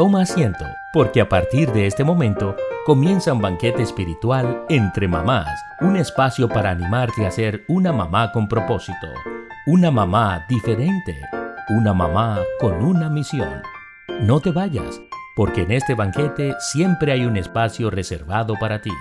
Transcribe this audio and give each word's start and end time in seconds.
Toma 0.00 0.22
asiento, 0.22 0.64
porque 0.94 1.20
a 1.20 1.28
partir 1.28 1.72
de 1.72 1.86
este 1.86 2.04
momento 2.04 2.56
comienza 2.86 3.34
un 3.34 3.42
banquete 3.42 3.82
espiritual 3.82 4.64
entre 4.70 5.06
mamás, 5.06 5.46
un 5.82 5.94
espacio 5.94 6.48
para 6.48 6.70
animarte 6.70 7.26
a 7.26 7.30
ser 7.30 7.66
una 7.68 7.92
mamá 7.92 8.32
con 8.32 8.48
propósito, 8.48 9.08
una 9.66 9.90
mamá 9.90 10.46
diferente, 10.48 11.20
una 11.68 11.92
mamá 11.92 12.40
con 12.60 12.82
una 12.82 13.10
misión. 13.10 13.60
No 14.22 14.40
te 14.40 14.52
vayas, 14.52 14.98
porque 15.36 15.64
en 15.64 15.72
este 15.72 15.94
banquete 15.94 16.54
siempre 16.60 17.12
hay 17.12 17.26
un 17.26 17.36
espacio 17.36 17.90
reservado 17.90 18.54
para 18.58 18.80
ti. 18.80 18.92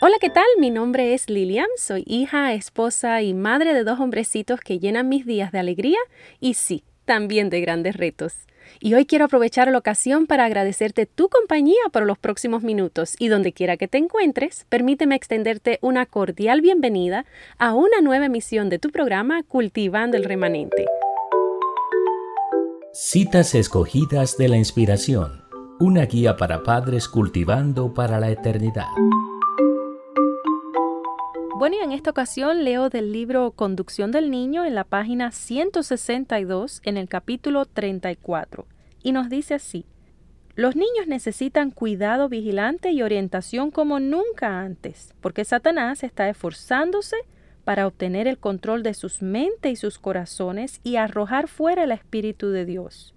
Hola, 0.00 0.16
¿qué 0.18 0.30
tal? 0.30 0.46
Mi 0.58 0.70
nombre 0.70 1.12
es 1.12 1.28
Lilian, 1.28 1.68
soy 1.76 2.02
hija, 2.06 2.54
esposa 2.54 3.20
y 3.20 3.34
madre 3.34 3.74
de 3.74 3.84
dos 3.84 4.00
hombrecitos 4.00 4.60
que 4.60 4.78
llenan 4.78 5.10
mis 5.10 5.26
días 5.26 5.52
de 5.52 5.58
alegría 5.58 5.98
y 6.40 6.54
sí, 6.54 6.82
también 7.10 7.50
de 7.50 7.60
grandes 7.60 7.96
retos. 7.96 8.34
Y 8.78 8.94
hoy 8.94 9.04
quiero 9.04 9.24
aprovechar 9.24 9.68
la 9.68 9.78
ocasión 9.78 10.28
para 10.28 10.44
agradecerte 10.44 11.06
tu 11.06 11.28
compañía 11.28 11.80
por 11.90 12.06
los 12.06 12.18
próximos 12.18 12.62
minutos 12.62 13.16
y 13.18 13.26
donde 13.26 13.52
quiera 13.52 13.76
que 13.76 13.88
te 13.88 13.98
encuentres, 13.98 14.64
permíteme 14.68 15.16
extenderte 15.16 15.80
una 15.82 16.06
cordial 16.06 16.60
bienvenida 16.60 17.24
a 17.58 17.74
una 17.74 18.00
nueva 18.00 18.26
emisión 18.26 18.68
de 18.68 18.78
tu 18.78 18.90
programa 18.90 19.42
Cultivando 19.42 20.16
el 20.16 20.22
Remanente. 20.22 20.86
Citas 22.92 23.56
escogidas 23.56 24.36
de 24.38 24.48
la 24.48 24.56
inspiración, 24.56 25.42
una 25.80 26.06
guía 26.06 26.36
para 26.36 26.62
padres 26.62 27.08
cultivando 27.08 27.92
para 27.92 28.20
la 28.20 28.30
eternidad. 28.30 28.86
Bueno, 31.60 31.76
y 31.78 31.84
en 31.84 31.92
esta 31.92 32.08
ocasión 32.08 32.64
leo 32.64 32.88
del 32.88 33.12
libro 33.12 33.50
Conducción 33.50 34.12
del 34.12 34.30
Niño 34.30 34.64
en 34.64 34.74
la 34.74 34.84
página 34.84 35.30
162 35.30 36.80
en 36.86 36.96
el 36.96 37.06
capítulo 37.06 37.66
34 37.66 38.66
y 39.02 39.12
nos 39.12 39.28
dice 39.28 39.52
así, 39.52 39.84
los 40.54 40.74
niños 40.74 41.06
necesitan 41.06 41.70
cuidado 41.70 42.30
vigilante 42.30 42.92
y 42.92 43.02
orientación 43.02 43.70
como 43.70 44.00
nunca 44.00 44.62
antes, 44.62 45.14
porque 45.20 45.44
Satanás 45.44 46.02
está 46.02 46.30
esforzándose 46.30 47.16
para 47.64 47.86
obtener 47.86 48.26
el 48.26 48.38
control 48.38 48.82
de 48.82 48.94
sus 48.94 49.20
mentes 49.20 49.70
y 49.70 49.76
sus 49.76 49.98
corazones 49.98 50.80
y 50.82 50.96
arrojar 50.96 51.46
fuera 51.46 51.84
el 51.84 51.92
Espíritu 51.92 52.48
de 52.48 52.64
Dios. 52.64 53.14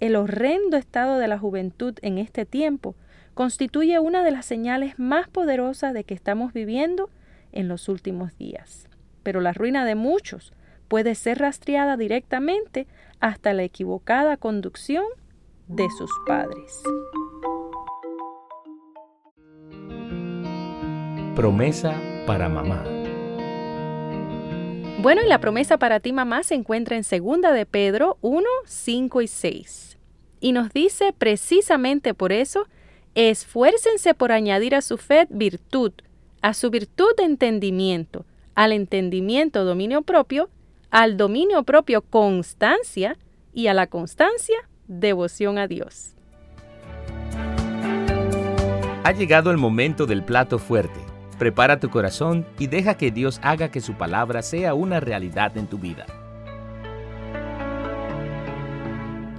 El 0.00 0.16
horrendo 0.16 0.76
estado 0.76 1.16
de 1.18 1.28
la 1.28 1.38
juventud 1.38 1.94
en 2.02 2.18
este 2.18 2.44
tiempo 2.44 2.96
constituye 3.34 4.00
una 4.00 4.24
de 4.24 4.32
las 4.32 4.46
señales 4.46 4.98
más 4.98 5.28
poderosas 5.28 5.94
de 5.94 6.02
que 6.02 6.14
estamos 6.14 6.52
viviendo 6.52 7.08
en 7.52 7.68
los 7.68 7.88
últimos 7.88 8.36
días. 8.36 8.88
Pero 9.22 9.40
la 9.40 9.52
ruina 9.52 9.84
de 9.84 9.94
muchos 9.94 10.52
puede 10.88 11.14
ser 11.14 11.38
rastreada 11.38 11.96
directamente 11.96 12.86
hasta 13.20 13.52
la 13.52 13.62
equivocada 13.62 14.36
conducción 14.36 15.04
de 15.68 15.88
sus 15.90 16.10
padres. 16.26 16.82
Promesa 21.34 21.94
para 22.26 22.48
mamá. 22.48 22.84
Bueno, 25.00 25.22
y 25.24 25.28
la 25.28 25.38
promesa 25.38 25.78
para 25.78 26.00
ti 26.00 26.12
mamá 26.12 26.42
se 26.42 26.56
encuentra 26.56 26.96
en 26.96 27.02
2 27.02 27.54
de 27.54 27.66
Pedro 27.66 28.18
1, 28.20 28.44
5 28.66 29.22
y 29.22 29.28
6. 29.28 29.98
Y 30.40 30.52
nos 30.52 30.72
dice 30.72 31.14
precisamente 31.16 32.14
por 32.14 32.32
eso, 32.32 32.66
esfuércense 33.14 34.14
por 34.14 34.32
añadir 34.32 34.74
a 34.74 34.82
su 34.82 34.96
fe 34.98 35.26
virtud, 35.30 35.92
a 36.42 36.54
su 36.54 36.70
virtud 36.70 37.10
de 37.16 37.24
entendimiento, 37.24 38.24
al 38.54 38.72
entendimiento 38.72 39.64
dominio 39.64 40.02
propio, 40.02 40.48
al 40.90 41.16
dominio 41.16 41.62
propio 41.64 42.02
constancia 42.02 43.16
y 43.52 43.66
a 43.66 43.74
la 43.74 43.86
constancia 43.86 44.56
devoción 44.86 45.58
a 45.58 45.66
Dios. 45.66 46.14
Ha 49.04 49.12
llegado 49.12 49.50
el 49.50 49.56
momento 49.56 50.06
del 50.06 50.22
plato 50.22 50.58
fuerte. 50.58 51.00
Prepara 51.38 51.78
tu 51.78 51.88
corazón 51.88 52.46
y 52.58 52.66
deja 52.66 52.96
que 52.96 53.10
Dios 53.10 53.38
haga 53.42 53.70
que 53.70 53.80
su 53.80 53.94
palabra 53.94 54.42
sea 54.42 54.74
una 54.74 55.00
realidad 55.00 55.56
en 55.56 55.66
tu 55.66 55.78
vida. 55.78 56.04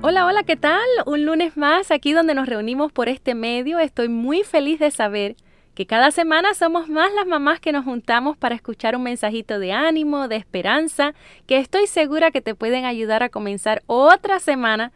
Hola, 0.02 0.25
hola, 0.25 0.44
¿qué 0.44 0.56
tal? 0.56 0.79
Un 1.06 1.25
lunes 1.25 1.57
más 1.57 1.91
aquí 1.91 2.13
donde 2.13 2.34
nos 2.34 2.47
reunimos 2.47 2.94
por 2.94 3.09
este 3.09 3.35
medio. 3.35 3.79
Estoy 3.79 4.07
muy 4.07 4.44
feliz 4.44 4.79
de 4.79 4.91
saber 4.91 5.35
que 5.74 5.85
cada 5.85 6.12
semana 6.12 6.53
somos 6.53 6.90
más 6.90 7.13
las 7.13 7.25
mamás 7.25 7.59
que 7.59 7.72
nos 7.72 7.85
juntamos 7.85 8.38
para 8.38 8.56
escuchar 8.56 8.96
un 8.96 9.03
mensajito 9.03 9.59
de 9.59 9.72
ánimo, 9.72 10.28
de 10.28 10.35
esperanza, 10.35 11.13
que 11.47 11.57
estoy 11.57 11.88
segura 11.88 12.31
que 12.31 12.41
te 12.41 12.56
pueden 12.56 12.85
ayudar 12.85 13.24
a 13.24 13.30
comenzar 13.30 13.81
otra 13.88 14.40
semana 14.40 14.91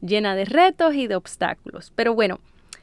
llena 0.00 0.34
de 0.34 0.44
retos 0.44 0.94
y 0.94 1.06
de 1.06 1.16
obstáculos. 1.16 1.92
Pero 1.94 2.14
bueno, 2.14 2.40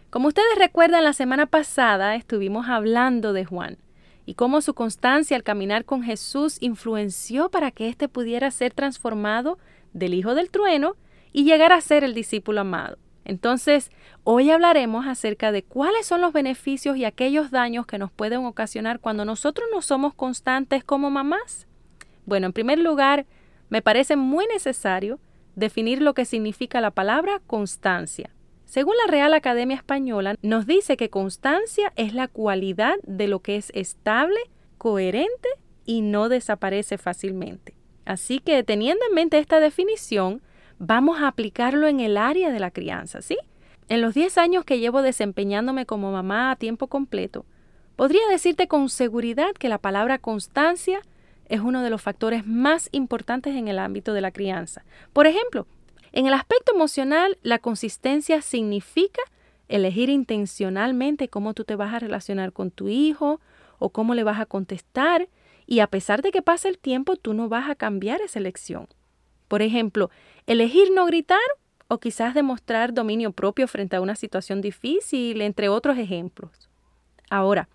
como 0.09 0.29
ustedes 0.29 0.57
recuerdan, 0.57 1.03
la 1.03 1.13
semana 1.13 1.45
pasada 1.45 2.16
estuvimos 2.16 2.68
hablando 2.68 3.34
de 3.34 3.45
Juan 3.45 3.78
y 4.25 4.34
cómo 4.34 4.62
su 4.62 4.74
constancia 4.74 5.38
al 5.38 5.44
caminar 5.44 5.85
con 5.85 6.03
Jesús 6.03 6.57
influenció 6.62 7.50
para 7.50 7.72
que 7.72 7.90
éste 7.90 8.07
pudiera 8.07 8.50
ser 8.50 8.74
transformado 8.74 9.59
del 9.94 10.13
hijo 10.13 10.34
del 10.34 10.50
trueno 10.50 10.95
y 11.31 11.44
llegar 11.44 11.74
a 11.74 11.81
ser 11.81 12.03
el 12.03 12.13
discípulo 12.13 12.62
amado. 12.62 12.97
Entonces, 13.25 13.91
hoy 14.24 14.52
hablaremos 14.52 15.08
acerca 15.08 15.52
de 15.52 15.63
cuáles 15.63 16.06
son 16.06 16.22
los 16.22 16.31
beneficios 16.31 16.96
y 16.96 17.06
aquellos 17.06 17.52
daños 17.52 17.88
que 17.88 17.97
nos 17.97 18.12
pueden 18.12 18.46
ocasionar 18.46 19.00
cuando 19.00 19.25
nosotros 19.25 19.68
no 19.74 19.81
somos 19.81 20.13
constantes 20.13 20.84
como 20.84 21.09
mamás. 21.09 21.68
Bueno, 22.25 22.46
en 22.46 22.53
primer 22.53 22.80
lugar, 22.80 23.25
me 23.69 23.81
parece 23.81 24.16
muy 24.16 24.46
necesario 24.47 25.19
definir 25.56 26.02
lo 26.02 26.13
que 26.13 26.25
significa 26.25 26.81
la 26.81 26.91
palabra 26.91 27.41
constancia. 27.46 28.30
Según 28.66 28.96
la 29.06 29.12
Real 29.12 29.34
Academia 29.34 29.75
Española, 29.75 30.36
nos 30.42 30.68
dice 30.68 30.97
que 30.97 31.09
constancia 31.09 31.94
es 31.96 32.13
la 32.13 32.28
cualidad 32.28 32.96
de 33.03 33.28
lo 33.28 33.40
que 33.40 33.56
es 33.56 33.72
estable, 33.74 34.40
coherente 34.78 35.50
y 35.86 36.02
no 36.02 36.30
desaparece 36.30 36.97
fácilmente. 36.97 37.75
Así 38.06 38.40
que 38.40 38.63
teniendo 38.63 39.03
en 39.07 39.16
mente 39.16 39.40
esta 39.40 39.59
definición, 39.59 40.42
vamos 40.80 41.19
a 41.19 41.28
aplicarlo 41.28 41.88
en 41.88 42.00
el 42.00 42.18
área 42.18 42.52
de 42.52 42.59
la 42.59 42.72
crianza, 42.72 43.22
¿sí? 43.22 43.38
En 43.88 44.02
los 44.02 44.13
10 44.13 44.38
años 44.38 44.66
que 44.66 44.80
llevo 44.80 45.02
desempeñándome 45.02 45.86
como 45.86 46.12
mamá 46.12 46.52
a 46.52 46.56
tiempo 46.56 46.88
completo, 46.88 47.46
podría 47.96 48.28
decirte 48.30 48.68
con 48.68 48.90
seguridad 48.90 49.53
que 49.53 49.69
la 49.69 49.78
palabra 49.78 50.18
constancia 50.18 51.02
es 51.47 51.62
uno 51.62 51.84
de 51.84 51.90
los 51.90 52.02
factores 52.02 52.46
más 52.46 52.90
importantes 52.91 53.56
en 53.56 53.68
el 53.68 53.80
ámbito 53.80 54.13
de 54.13 54.22
la 54.22 54.31
crianza. 54.31 54.84
Por 55.13 55.28
ejemplo, 55.28 55.68
en 56.12 56.25
el 56.25 56.34
aspecto 56.34 56.74
emocional, 56.74 57.38
la 57.44 57.59
consistencia 57.59 58.42
significa 58.42 59.22
elegir 59.68 60.09
intencionalmente 60.09 61.28
cómo 61.28 61.53
tú 61.53 61.63
te 61.63 61.75
vas 61.75 61.94
a 61.94 62.00
relacionar 62.00 62.53
con 62.53 62.72
tu 62.72 62.88
hijo 62.88 63.40
o 63.80 63.90
cómo 63.90 64.16
le 64.16 64.24
vas 64.24 64.40
a 64.40 64.46
contestar 64.46 65.28
y 65.68 65.80
a 65.80 65.88
pesar 65.88 66.22
de 66.22 66.31
que 66.31 66.42
pase 66.42 66.69
el 66.69 66.78
tiempo, 66.78 67.16
tú 67.16 67.34
no 67.34 67.50
vas 67.50 67.69
a 67.69 67.75
cambiar 67.75 68.22
esa 68.22 68.40
elección. 68.40 68.88
Por 69.47 69.61
ejemplo, 69.61 70.09
elegir 70.47 70.91
no 70.91 71.06
gritar 71.06 71.39
o 71.88 72.00
quizás 72.00 72.33
demostrar 72.33 72.94
dominio 72.94 73.31
propio 73.31 73.67
frente 73.67 73.95
a 73.95 74.01
una 74.01 74.16
situación 74.16 74.61
difícil, 74.61 75.41
entre 75.41 75.69
otros 75.69 75.97
ejemplos. 75.97 76.69
Ahora, 77.29 77.69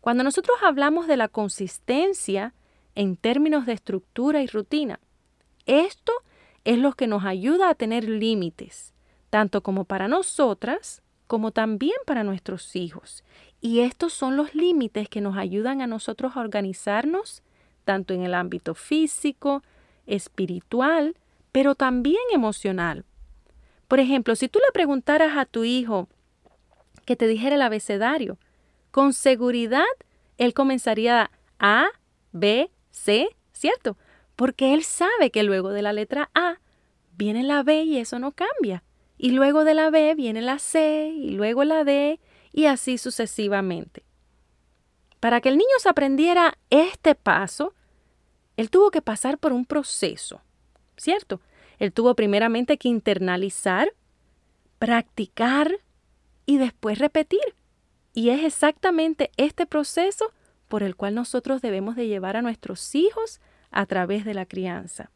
cuando 0.00 0.24
nosotros 0.24 0.56
hablamos 0.62 1.06
de 1.06 1.16
la 1.16 1.28
consistencia 1.28 2.54
en 2.94 3.16
términos 3.16 3.66
de 3.66 3.72
estructura 3.72 4.42
y 4.42 4.46
rutina, 4.46 4.98
esto 5.66 6.12
es 6.64 6.78
lo 6.78 6.92
que 6.92 7.06
nos 7.06 7.24
ayuda 7.24 7.68
a 7.68 7.74
tener 7.74 8.08
límites, 8.08 8.94
tanto 9.30 9.62
como 9.62 9.84
para 9.84 10.08
nosotras 10.08 11.02
como 11.26 11.50
también 11.50 11.96
para 12.04 12.24
nuestros 12.24 12.76
hijos. 12.76 13.24
Y 13.60 13.80
estos 13.80 14.12
son 14.12 14.36
los 14.36 14.54
límites 14.54 15.08
que 15.08 15.22
nos 15.22 15.38
ayudan 15.38 15.80
a 15.80 15.86
nosotros 15.86 16.36
a 16.36 16.40
organizarnos, 16.40 17.42
tanto 17.84 18.12
en 18.12 18.22
el 18.22 18.34
ámbito 18.34 18.74
físico, 18.74 19.62
espiritual, 20.06 21.16
pero 21.52 21.74
también 21.74 22.22
emocional. 22.32 23.04
Por 23.88 24.00
ejemplo, 24.00 24.36
si 24.36 24.48
tú 24.48 24.58
le 24.58 24.72
preguntaras 24.72 25.36
a 25.36 25.44
tu 25.44 25.64
hijo 25.64 26.08
que 27.04 27.16
te 27.16 27.26
dijera 27.26 27.56
el 27.56 27.62
abecedario, 27.62 28.38
con 28.90 29.12
seguridad 29.12 29.84
él 30.38 30.54
comenzaría 30.54 31.30
A, 31.58 31.86
B, 32.32 32.70
C, 32.90 33.28
¿cierto? 33.52 33.96
Porque 34.34 34.74
él 34.74 34.82
sabe 34.82 35.30
que 35.30 35.42
luego 35.42 35.70
de 35.70 35.82
la 35.82 35.92
letra 35.92 36.30
A 36.34 36.58
viene 37.16 37.42
la 37.42 37.62
B 37.62 37.82
y 37.82 37.98
eso 37.98 38.18
no 38.18 38.32
cambia. 38.32 38.82
Y 39.18 39.30
luego 39.30 39.64
de 39.64 39.74
la 39.74 39.90
B 39.90 40.14
viene 40.14 40.42
la 40.42 40.58
C 40.58 41.08
y 41.14 41.30
luego 41.30 41.64
la 41.64 41.84
D 41.84 42.18
y 42.52 42.66
así 42.66 42.98
sucesivamente. 42.98 44.04
Para 45.20 45.40
que 45.40 45.48
el 45.50 45.58
niño 45.58 45.78
se 45.78 45.88
aprendiera 45.88 46.58
este 46.70 47.14
paso, 47.14 47.74
él 48.56 48.70
tuvo 48.70 48.90
que 48.90 49.02
pasar 49.02 49.38
por 49.38 49.52
un 49.52 49.64
proceso, 49.64 50.40
¿cierto? 50.96 51.40
Él 51.78 51.92
tuvo 51.92 52.14
primeramente 52.14 52.78
que 52.78 52.88
internalizar, 52.88 53.92
practicar 54.78 55.78
y 56.46 56.58
después 56.58 56.98
repetir. 56.98 57.40
Y 58.14 58.30
es 58.30 58.44
exactamente 58.44 59.30
este 59.36 59.66
proceso 59.66 60.32
por 60.68 60.82
el 60.82 60.96
cual 60.96 61.14
nosotros 61.14 61.62
debemos 61.62 61.96
de 61.96 62.08
llevar 62.08 62.36
a 62.36 62.42
nuestros 62.42 62.94
hijos 62.94 63.40
a 63.70 63.86
través 63.86 64.24
de 64.24 64.34
la 64.34 64.46
crianza. 64.46 65.10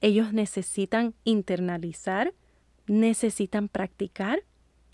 Ellos 0.00 0.32
necesitan 0.32 1.14
internalizar, 1.24 2.34
necesitan 2.86 3.68
practicar 3.68 4.42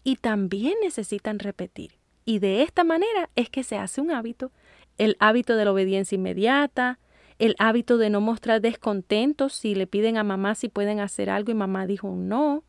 y 0.05 0.17
también 0.17 0.75
necesitan 0.83 1.39
repetir. 1.39 1.99
Y 2.25 2.39
de 2.41 2.63
esta 2.63 2.85
manera 2.85 3.31
es 3.37 3.49
que 3.49 3.65
se 3.65 3.77
hace 3.77 4.01
un 4.01 4.11
hábito, 4.11 4.53
el 4.99 5.17
hábito 5.19 5.57
de 5.57 5.65
la 5.65 5.73
obediencia 5.73 6.17
inmediata, 6.17 6.99
el 7.39 7.55
hábito 7.59 7.99
de 7.99 8.11
no 8.11 8.21
mostrar 8.21 8.61
descontentos 8.61 9.53
si 9.53 9.75
le 9.75 9.87
piden 9.87 10.17
a 10.17 10.25
mamá 10.25 10.55
si 10.55 10.69
pueden 10.69 11.01
hacer 11.01 11.31
algo 11.31 11.53
y 11.53 11.55
mamá 11.55 11.87
dijo 11.87 12.15
no. 12.17 12.65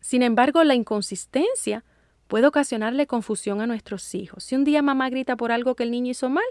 Sin 0.00 0.22
embargo, 0.22 0.62
la 0.64 0.74
inconsistencia 0.74 1.84
puede 2.26 2.46
ocasionarle 2.46 3.06
confusión 3.06 3.60
a 3.60 3.66
nuestros 3.66 4.14
hijos. 4.14 4.44
Si 4.44 4.54
un 4.54 4.64
día 4.64 4.82
mamá 4.82 5.10
grita 5.10 5.36
por 5.36 5.52
algo 5.52 5.74
que 5.74 5.82
el 5.82 5.90
niño 5.90 6.12
hizo 6.12 6.28
mal, 6.28 6.44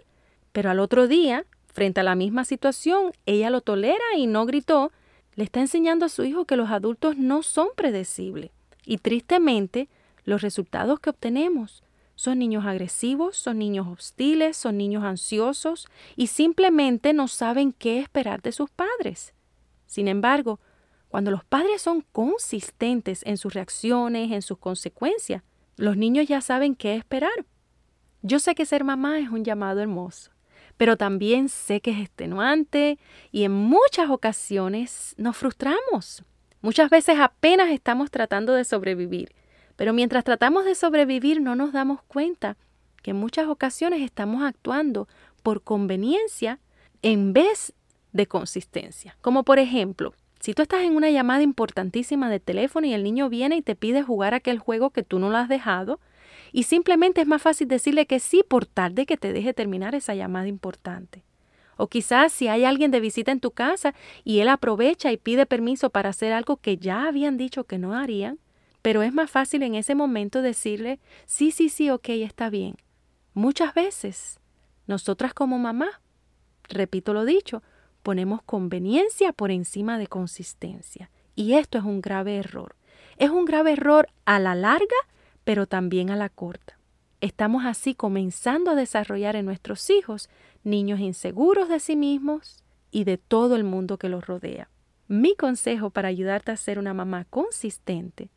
pero 0.52 0.70
al 0.70 0.80
otro 0.80 1.08
día, 1.08 1.46
frente 1.68 2.00
a 2.02 2.04
la 2.04 2.16
misma 2.16 2.44
situación, 2.44 3.12
ella 3.26 3.50
lo 3.50 3.62
tolera 3.62 4.04
y 4.18 4.28
no 4.28 4.46
gritó, 4.46 4.92
le 5.36 5.44
está 5.44 5.62
enseñando 5.62 6.06
a 6.06 6.10
su 6.10 6.24
hijo 6.24 6.46
que 6.46 6.58
los 6.58 6.70
adultos 6.70 7.18
no 7.18 7.44
son 7.44 7.70
predecibles. 7.76 8.52
Y 8.86 8.98
tristemente, 8.98 9.88
los 10.26 10.42
resultados 10.42 11.00
que 11.00 11.12
obtenemos 11.12 11.84
son 12.20 12.40
niños 12.40 12.66
agresivos, 12.66 13.38
son 13.38 13.60
niños 13.60 13.88
hostiles, 13.88 14.58
son 14.58 14.76
niños 14.76 15.06
ansiosos 15.06 15.88
y 16.18 16.28
simplemente 16.28 17.14
no 17.14 17.30
saben 17.30 17.72
qué 17.72 18.02
esperar 18.02 18.42
de 18.42 18.52
sus 18.52 18.70
padres. 18.70 19.34
Sin 19.86 20.10
embargo, 20.10 20.60
cuando 21.08 21.32
los 21.32 21.46
padres 21.46 21.82
son 21.82 22.02
consistentes 22.12 23.22
en 23.26 23.38
sus 23.38 23.54
reacciones, 23.54 24.34
en 24.34 24.42
sus 24.42 24.58
consecuencias, 24.58 25.44
los 25.78 25.96
niños 25.96 26.28
ya 26.28 26.42
saben 26.42 26.76
qué 26.76 26.96
esperar. 26.96 27.46
Yo 28.22 28.40
sé 28.40 28.54
que 28.54 28.66
ser 28.66 28.84
mamá 28.84 29.20
es 29.20 29.30
un 29.30 29.46
llamado 29.46 29.80
hermoso 29.80 30.32
pero 30.76 30.96
también 30.96 31.50
sé 31.50 31.82
que 31.82 31.92
es 31.92 32.00
extenuante 32.00 33.00
y 33.32 33.44
en 33.44 33.52
muchas 33.52 34.10
ocasiones 34.10 35.14
nos 35.18 35.36
frustramos. 35.36 36.24
Muchas 36.62 36.90
veces 36.90 37.18
apenas 37.20 37.70
estamos 37.70 38.12
tratando 38.12 38.54
de 38.54 38.64
sobrevivir, 38.64 39.34
pero 39.80 39.94
mientras 39.94 40.26
tratamos 40.26 40.66
de 40.66 40.76
sobrevivir 40.76 41.40
no 41.40 41.56
nos 41.56 41.72
damos 41.72 42.02
cuenta 42.02 42.58
que 43.02 43.12
en 43.12 43.18
muchas 43.18 43.48
ocasiones 43.48 44.02
estamos 44.02 44.44
actuando 44.44 45.08
por 45.42 45.64
conveniencia 45.64 46.60
en 47.02 47.32
vez 47.32 47.72
de 48.12 48.28
consistencia. 48.28 49.16
Como 49.22 49.44
por 49.44 49.58
ejemplo, 49.58 50.14
si 50.42 50.54
tú 50.54 50.64
estás 50.64 50.82
en 50.82 50.98
una 50.98 51.10
llamada 51.10 51.44
importantísima 51.44 52.30
de 52.30 52.42
teléfono 52.42 52.88
y 52.88 52.94
el 52.94 53.06
niño 53.06 53.30
viene 53.30 53.56
y 53.56 53.62
te 53.62 53.78
pide 53.78 54.04
jugar 54.04 54.34
aquel 54.34 54.60
juego 54.60 54.90
que 54.90 55.04
tú 55.04 55.18
no 55.18 55.30
lo 55.30 55.38
has 55.38 55.48
dejado, 55.48 56.02
y 56.52 56.64
simplemente 56.64 57.22
es 57.22 57.28
más 57.28 57.42
fácil 57.42 57.70
decirle 57.70 58.06
que 58.06 58.20
sí 58.20 58.44
por 58.46 58.66
tarde 58.66 59.06
que 59.06 59.16
te 59.16 59.32
deje 59.32 59.54
terminar 59.54 59.96
esa 59.96 60.14
llamada 60.14 60.50
importante. 60.50 61.24
O 61.78 61.88
quizás 61.88 62.34
si 62.34 62.50
hay 62.50 62.66
alguien 62.66 62.92
de 62.92 63.00
visita 63.00 63.32
en 63.32 63.40
tu 63.40 63.52
casa 63.52 63.94
y 64.26 64.40
él 64.40 64.50
aprovecha 64.50 65.14
y 65.14 65.16
pide 65.16 65.46
permiso 65.46 65.90
para 65.90 66.10
hacer 66.10 66.34
algo 66.34 66.58
que 66.58 66.76
ya 66.76 67.08
habían 67.08 67.38
dicho 67.38 67.64
que 67.64 67.78
no 67.78 67.96
harían, 67.96 68.40
pero 68.82 69.02
es 69.02 69.14
más 69.14 69.30
fácil 69.30 69.64
en 69.64 69.76
ese 69.76 69.96
momento 69.96 70.42
decirle, 70.42 71.00
sí, 71.26 71.52
sí, 71.52 71.70
sí, 71.70 71.90
ok, 71.90 72.10
está 72.10 72.50
bien. 72.50 72.76
Muchas 73.34 73.74
veces, 73.74 74.40
nosotras 74.88 75.34
como 75.34 75.60
mamá, 75.60 76.02
repito 76.68 77.14
lo 77.14 77.26
dicho, 77.26 77.62
ponemos 78.04 78.42
conveniencia 78.44 79.34
por 79.34 79.52
encima 79.52 79.98
de 79.98 80.08
consistencia. 80.08 81.10
Y 81.36 81.54
esto 81.54 81.78
es 81.78 81.84
un 81.84 82.02
grave 82.02 82.38
error. 82.38 82.76
Es 83.18 83.30
un 83.30 83.46
grave 83.46 83.74
error 83.74 84.10
a 84.26 84.40
la 84.40 84.56
larga 84.56 84.96
pero 85.50 85.66
también 85.66 86.12
a 86.12 86.16
la 86.16 86.30
corta. 86.30 86.78
Estamos 87.22 87.66
así 87.66 87.96
comenzando 87.96 88.70
a 88.70 88.76
desarrollar 88.76 89.36
en 89.36 89.46
nuestros 89.46 89.90
hijos 89.90 90.30
niños 90.64 91.00
inseguros 91.00 91.70
de 91.70 91.80
sí 91.80 91.96
mismos 91.96 92.64
y 92.92 93.04
de 93.04 93.18
todo 93.18 93.56
el 93.56 93.64
mundo 93.64 93.98
que 93.98 94.10
los 94.10 94.28
rodea. 94.28 94.70
Mi 95.08 95.36
consejo 95.36 95.90
para 95.90 96.08
ayudarte 96.08 96.52
a 96.52 96.56
ser 96.56 96.78
una 96.78 96.94
mamá 96.94 97.26
consistente, 97.32 98.30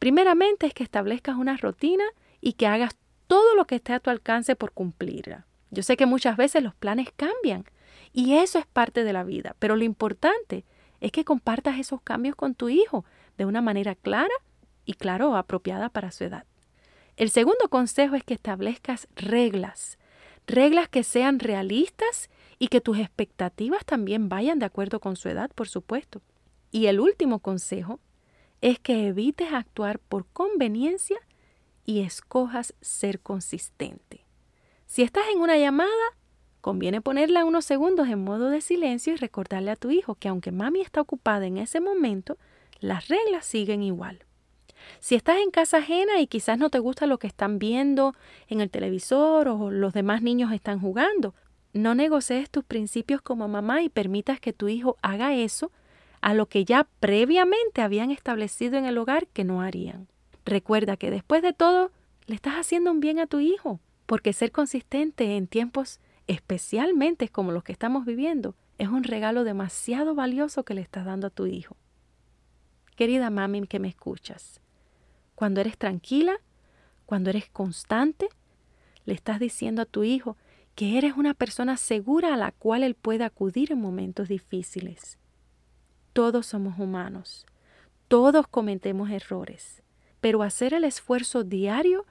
primeramente 0.00 0.66
es 0.66 0.74
que 0.74 0.82
establezcas 0.82 1.36
una 1.36 1.56
rutina 1.56 2.04
y 2.40 2.54
que 2.54 2.66
hagas 2.66 2.96
todo 3.28 3.54
lo 3.54 3.66
que 3.66 3.76
esté 3.76 3.92
a 3.92 4.00
tu 4.00 4.10
alcance 4.10 4.56
por 4.56 4.72
cumplirla. 4.72 5.46
Yo 5.70 5.84
sé 5.84 5.96
que 5.96 6.06
muchas 6.06 6.36
veces 6.36 6.64
los 6.64 6.74
planes 6.74 7.10
cambian 7.14 7.64
y 8.12 8.34
eso 8.34 8.58
es 8.58 8.66
parte 8.66 9.04
de 9.04 9.12
la 9.12 9.22
vida, 9.22 9.54
pero 9.60 9.76
lo 9.76 9.84
importante 9.84 10.64
es 11.00 11.12
que 11.12 11.24
compartas 11.24 11.78
esos 11.78 12.00
cambios 12.02 12.34
con 12.34 12.56
tu 12.56 12.68
hijo 12.68 13.04
de 13.38 13.44
una 13.44 13.62
manera 13.62 13.94
clara 13.94 14.34
y, 14.84 14.94
claro, 14.94 15.36
apropiada 15.36 15.90
para 15.90 16.10
su 16.10 16.24
edad. 16.24 16.44
El 17.16 17.30
segundo 17.30 17.68
consejo 17.68 18.16
es 18.16 18.24
que 18.24 18.34
establezcas 18.34 19.06
reglas, 19.14 19.98
reglas 20.46 20.88
que 20.88 21.04
sean 21.04 21.38
realistas 21.38 22.30
y 22.58 22.68
que 22.68 22.80
tus 22.80 22.98
expectativas 22.98 23.84
también 23.84 24.28
vayan 24.28 24.58
de 24.58 24.66
acuerdo 24.66 24.98
con 24.98 25.16
su 25.16 25.28
edad, 25.28 25.50
por 25.54 25.68
supuesto. 25.68 26.22
Y 26.72 26.86
el 26.86 27.00
último 27.00 27.40
consejo 27.40 28.00
es 28.60 28.78
que 28.78 29.08
evites 29.08 29.52
actuar 29.52 29.98
por 29.98 30.26
conveniencia 30.26 31.18
y 31.84 32.00
escojas 32.00 32.74
ser 32.80 33.20
consistente. 33.20 34.26
Si 34.86 35.02
estás 35.02 35.24
en 35.32 35.40
una 35.40 35.56
llamada, 35.56 35.90
conviene 36.60 37.00
ponerla 37.00 37.44
unos 37.44 37.64
segundos 37.64 38.08
en 38.08 38.22
modo 38.22 38.50
de 38.50 38.60
silencio 38.60 39.12
y 39.12 39.16
recordarle 39.16 39.70
a 39.70 39.76
tu 39.76 39.90
hijo 39.90 40.14
que 40.14 40.28
aunque 40.28 40.52
mami 40.52 40.80
está 40.80 41.00
ocupada 41.00 41.46
en 41.46 41.56
ese 41.56 41.80
momento, 41.80 42.36
las 42.80 43.08
reglas 43.08 43.46
siguen 43.46 43.82
igual. 43.82 44.24
Si 44.98 45.14
estás 45.14 45.38
en 45.38 45.50
casa 45.50 45.78
ajena 45.78 46.20
y 46.20 46.26
quizás 46.26 46.58
no 46.58 46.70
te 46.70 46.78
gusta 46.78 47.06
lo 47.06 47.18
que 47.18 47.26
están 47.26 47.58
viendo 47.58 48.14
en 48.48 48.60
el 48.60 48.70
televisor 48.70 49.48
o 49.48 49.70
los 49.70 49.92
demás 49.92 50.22
niños 50.22 50.52
están 50.52 50.80
jugando, 50.80 51.34
no 51.72 51.94
negocies 51.94 52.50
tus 52.50 52.64
principios 52.64 53.22
como 53.22 53.46
mamá 53.46 53.82
y 53.82 53.88
permitas 53.88 54.40
que 54.40 54.52
tu 54.52 54.68
hijo 54.68 54.96
haga 55.02 55.34
eso 55.34 55.70
a 56.20 56.34
lo 56.34 56.46
que 56.46 56.64
ya 56.64 56.86
previamente 57.00 57.82
habían 57.82 58.10
establecido 58.10 58.76
en 58.76 58.84
el 58.84 58.98
hogar 58.98 59.26
que 59.26 59.44
no 59.44 59.62
harían. 59.62 60.08
Recuerda 60.44 60.96
que 60.96 61.10
después 61.10 61.42
de 61.42 61.52
todo, 61.52 61.90
le 62.26 62.34
estás 62.34 62.54
haciendo 62.54 62.90
un 62.90 63.00
bien 63.00 63.18
a 63.18 63.26
tu 63.26 63.40
hijo, 63.40 63.80
porque 64.06 64.32
ser 64.32 64.52
consistente 64.52 65.36
en 65.36 65.46
tiempos 65.46 66.00
especialmente 66.26 67.28
como 67.28 67.52
los 67.52 67.64
que 67.64 67.72
estamos 67.72 68.04
viviendo 68.04 68.54
es 68.78 68.88
un 68.88 69.04
regalo 69.04 69.44
demasiado 69.44 70.14
valioso 70.14 70.64
que 70.64 70.74
le 70.74 70.80
estás 70.80 71.04
dando 71.04 71.26
a 71.26 71.30
tu 71.30 71.46
hijo. 71.46 71.76
Querida 72.96 73.30
mami 73.30 73.66
que 73.66 73.78
me 73.78 73.88
escuchas, 73.88 74.60
cuando 75.34 75.60
eres 75.60 75.78
tranquila, 75.78 76.36
cuando 77.06 77.30
eres 77.30 77.48
constante, 77.48 78.28
le 79.06 79.14
estás 79.14 79.40
diciendo 79.40 79.82
a 79.82 79.86
tu 79.86 80.04
hijo 80.04 80.36
que 80.74 80.98
eres 80.98 81.14
una 81.16 81.34
persona 81.34 81.76
segura 81.76 82.34
a 82.34 82.36
la 82.36 82.52
cual 82.52 82.82
él 82.82 82.94
puede 82.94 83.24
acudir 83.24 83.72
en 83.72 83.80
momentos 83.80 84.28
difíciles. 84.28 85.19
Todos 86.12 86.46
somos 86.46 86.78
humanos, 86.78 87.46
todos 88.08 88.48
cometemos 88.48 89.10
errores, 89.10 89.82
pero 90.20 90.42
hacer 90.42 90.74
el 90.74 90.84
esfuerzo 90.84 91.44
diario 91.44 92.04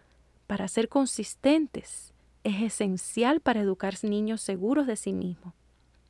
para 0.48 0.68
ser 0.68 0.88
consistentes 0.90 2.14
es 2.44 2.62
esencial 2.62 3.42
para 3.42 3.60
educar 3.60 3.96
niños 4.04 4.42
seguros 4.42 4.88
de 4.88 4.96
sí 4.96 5.14
mismos. 5.14 5.54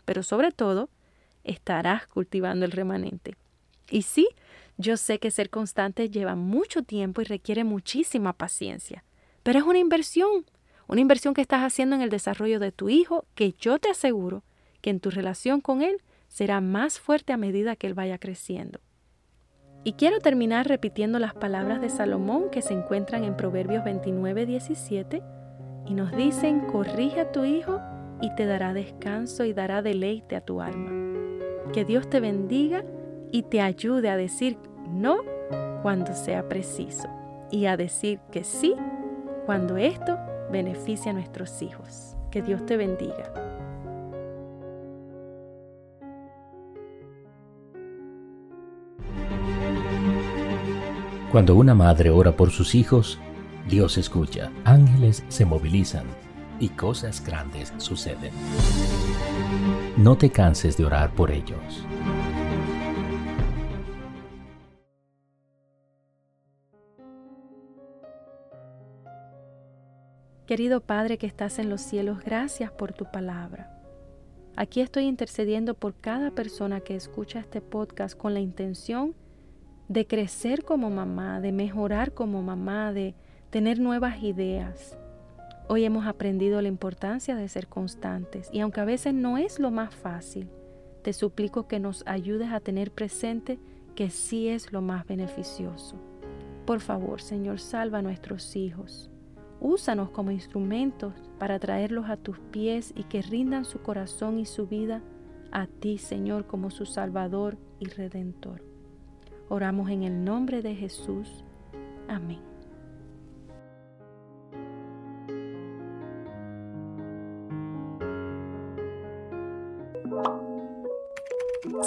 Pero 0.06 0.24
sobre 0.24 0.52
todo, 0.52 0.90
estarás 1.44 2.08
cultivando 2.08 2.66
el 2.66 2.72
remanente. 2.72 3.36
Y 3.90 4.04
sí, 4.04 4.30
yo 4.78 4.96
sé 4.96 5.20
que 5.20 5.32
ser 5.32 5.50
constante 5.50 6.10
lleva 6.10 6.36
mucho 6.36 6.84
tiempo 6.84 7.22
y 7.22 7.26
requiere 7.26 7.64
muchísima 7.64 8.34
paciencia, 8.34 9.04
pero 9.44 9.60
es 9.60 9.66
una 9.66 9.80
inversión, 9.80 10.46
una 10.88 11.02
inversión 11.02 11.34
que 11.34 11.42
estás 11.42 11.62
haciendo 11.62 11.96
en 11.96 12.02
el 12.02 12.10
desarrollo 12.10 12.60
de 12.60 12.72
tu 12.72 12.90
hijo 12.90 13.26
que 13.36 13.54
yo 13.60 13.80
te 13.80 13.90
aseguro 13.90 14.44
que 14.82 14.90
en 14.90 15.00
tu 15.00 15.10
relación 15.10 15.60
con 15.60 15.82
él 15.82 16.02
será 16.30 16.62
más 16.62 17.00
fuerte 17.00 17.34
a 17.34 17.38
medida 17.38 17.76
que 17.76 17.88
él 17.88 17.94
vaya 17.94 18.18
creciendo. 18.18 18.80
Y 19.84 19.94
quiero 19.94 20.20
terminar 20.20 20.68
repitiendo 20.68 21.20
las 21.20 21.34
palabras 21.34 21.82
de 21.82 21.90
Salomón 21.90 22.50
que 22.52 22.62
se 22.62 22.74
encuentran 22.74 23.24
en 23.24 23.36
Proverbios 23.36 23.84
29, 23.84 24.46
17 24.46 25.22
y 25.88 25.94
nos 25.94 26.16
dicen, 26.16 26.62
corrige 26.62 27.22
a 27.22 27.32
tu 27.32 27.44
hijo 27.44 27.82
y 28.22 28.34
te 28.36 28.46
dará 28.46 28.74
descanso 28.74 29.44
y 29.46 29.54
dará 29.54 29.82
deleite 29.82 30.36
a 30.36 30.42
tu 30.42 30.62
alma. 30.62 30.92
Que 31.74 31.86
Dios 31.86 32.10
te 32.10 32.20
bendiga 32.20 32.84
y 33.32 33.44
te 33.44 33.62
ayude 33.62 34.10
a 34.10 34.18
decir 34.18 34.58
no 34.90 35.18
cuando 35.82 36.14
sea 36.14 36.48
preciso 36.48 37.08
y 37.52 37.66
a 37.66 37.78
decir 37.78 38.20
que 38.32 38.44
sí 38.44 38.76
cuando 39.46 39.78
esto 39.78 40.18
beneficia 40.52 41.12
a 41.12 41.16
nuestros 41.16 41.62
hijos. 41.62 42.16
Que 42.32 42.42
Dios 42.42 42.66
te 42.66 42.78
bendiga. 42.78 43.49
Cuando 51.32 51.56
una 51.56 51.76
madre 51.76 52.10
ora 52.10 52.36
por 52.36 52.50
sus 52.50 52.74
hijos, 52.74 53.20
Dios 53.70 54.00
escucha, 54.00 54.52
ángeles 54.66 55.24
se 55.28 55.46
movilizan 55.46 56.06
y 56.60 56.70
cosas 56.70 57.24
grandes 57.24 57.72
suceden. 57.78 58.32
No 59.96 60.18
te 60.18 60.32
canses 60.32 60.76
de 60.76 60.86
orar 60.86 61.14
por 61.14 61.30
ellos. 61.30 61.86
Querido 70.48 70.82
Padre 70.82 71.20
que 71.20 71.28
estás 71.28 71.60
en 71.60 71.70
los 71.70 71.82
cielos, 71.82 72.24
gracias 72.26 72.72
por 72.72 72.92
tu 72.92 73.06
palabra. 73.06 73.80
Aquí 74.56 74.82
estoy 74.82 75.04
intercediendo 75.04 75.76
por 75.76 75.94
cada 75.94 76.32
persona 76.32 76.80
que 76.80 76.96
escucha 76.96 77.40
este 77.40 77.62
podcast 77.62 78.18
con 78.18 78.34
la 78.34 78.40
intención 78.40 79.10
de 79.12 79.29
crecer 80.06 80.64
como 80.64 80.90
mamá, 80.90 81.42
de 81.42 81.52
mejorar 81.52 82.14
como 82.14 82.42
mamá, 82.42 82.94
de 82.94 83.16
tener 83.50 83.80
nuevas 83.80 84.22
ideas. 84.22 84.98
Hoy 85.68 85.84
hemos 85.84 86.06
aprendido 86.06 86.62
la 86.62 86.68
importancia 86.68 87.36
de 87.36 87.48
ser 87.48 87.68
constantes 87.68 88.50
y 88.52 88.60
aunque 88.60 88.82
a 88.82 88.86
veces 88.86 89.14
no 89.14 89.38
es 89.38 89.60
lo 89.60 89.72
más 89.72 89.94
fácil, 89.94 90.48
te 91.04 91.12
suplico 91.14 91.68
que 91.68 91.80
nos 91.80 92.04
ayudes 92.06 92.52
a 92.52 92.60
tener 92.60 92.92
presente 92.92 93.60
que 93.96 94.10
sí 94.10 94.48
es 94.48 94.72
lo 94.72 94.82
más 94.82 95.08
beneficioso. 95.08 95.96
Por 96.66 96.82
favor, 96.82 97.22
Señor, 97.22 97.60
salva 97.60 98.00
a 98.00 98.04
nuestros 98.04 98.56
hijos. 98.56 99.10
Úsanos 99.60 100.12
como 100.12 100.32
instrumentos 100.32 101.14
para 101.40 101.58
traerlos 101.60 102.10
a 102.10 102.18
tus 102.18 102.40
pies 102.40 102.94
y 102.96 103.04
que 103.04 103.24
rindan 103.24 103.66
su 103.66 103.82
corazón 103.82 104.40
y 104.40 104.46
su 104.46 104.68
vida 104.68 105.02
a 105.52 105.66
ti, 105.66 105.98
Señor, 105.98 106.46
como 106.46 106.70
su 106.70 106.86
Salvador 106.86 107.58
y 107.80 107.86
Redentor. 107.88 108.69
Oramos 109.50 109.90
en 109.90 110.04
el 110.04 110.24
nombre 110.24 110.62
de 110.62 110.76
Jesús. 110.76 111.44
Amén. 112.08 112.40